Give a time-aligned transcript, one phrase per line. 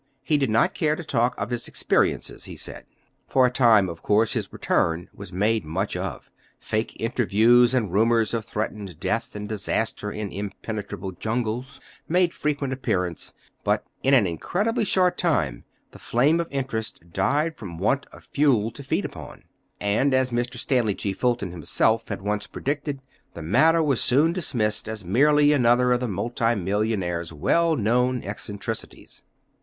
[0.23, 2.87] He did not care to talk of his experiences, he said.
[3.27, 6.31] For a time, of course, his return was made much of.
[6.59, 13.35] Fake interviews and rumors of threatened death and disaster in impenetrable jungles made frequent appearance;
[13.63, 18.71] but in an incredibly short time the flame of interest died from want of fuel
[18.71, 19.43] to feed upon;
[19.79, 20.57] and, as Mr.
[20.57, 21.13] Stanley G.
[21.13, 23.03] Fulton himself had once predicted,
[23.35, 29.21] the matter was soon dismissed as merely another of the multi millionaire's well known eccentricities.